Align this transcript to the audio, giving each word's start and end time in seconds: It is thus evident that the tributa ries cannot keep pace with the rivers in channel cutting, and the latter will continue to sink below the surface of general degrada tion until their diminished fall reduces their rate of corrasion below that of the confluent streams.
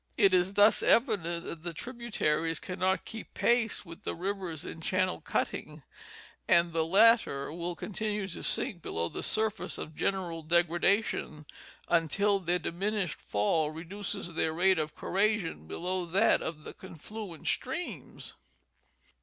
It 0.17 0.33
is 0.33 0.55
thus 0.55 0.81
evident 0.81 1.45
that 1.45 1.61
the 1.61 1.75
tributa 1.75 2.41
ries 2.41 2.59
cannot 2.59 3.05
keep 3.05 3.35
pace 3.35 3.85
with 3.85 4.01
the 4.01 4.15
rivers 4.15 4.65
in 4.65 4.81
channel 4.81 5.21
cutting, 5.21 5.83
and 6.47 6.73
the 6.73 6.87
latter 6.87 7.53
will 7.53 7.75
continue 7.75 8.27
to 8.29 8.41
sink 8.41 8.81
below 8.81 9.09
the 9.09 9.21
surface 9.21 9.77
of 9.77 9.93
general 9.95 10.43
degrada 10.43 11.03
tion 11.03 11.45
until 11.87 12.39
their 12.39 12.57
diminished 12.57 13.21
fall 13.21 13.69
reduces 13.69 14.33
their 14.33 14.53
rate 14.53 14.79
of 14.79 14.95
corrasion 14.95 15.67
below 15.67 16.07
that 16.07 16.41
of 16.41 16.63
the 16.63 16.73
confluent 16.73 17.45
streams. 17.45 18.33